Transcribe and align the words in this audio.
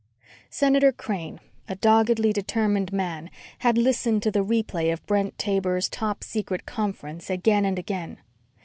Senator 0.49 0.91
Crane, 0.91 1.39
a 1.67 1.75
doggedly 1.75 2.33
determined 2.33 2.91
man, 2.91 3.29
had 3.59 3.77
listened 3.77 4.23
to 4.23 4.31
the 4.31 4.43
replay 4.43 4.91
of 4.91 5.05
Brent 5.05 5.37
Taber's 5.37 5.87
top 5.87 6.23
secret 6.23 6.65
conference 6.65 7.29
again 7.29 7.65
and 7.65 7.77
again. 7.77 8.17